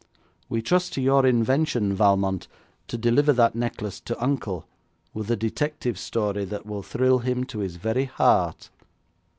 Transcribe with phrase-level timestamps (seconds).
[0.49, 2.47] 'We trust to your invention, Valmont,
[2.87, 4.65] to deliver that necklace to uncle
[5.13, 8.71] with a detective story that will thrill him to his very heart.'